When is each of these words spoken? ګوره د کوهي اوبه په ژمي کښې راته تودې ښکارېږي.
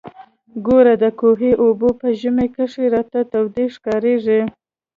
ګوره 0.65 0.93
د 1.03 1.05
کوهي 1.19 1.51
اوبه 1.63 1.89
په 1.99 2.07
ژمي 2.19 2.47
کښې 2.55 2.85
راته 2.95 3.19
تودې 3.31 3.65
ښکارېږي. 3.75 4.41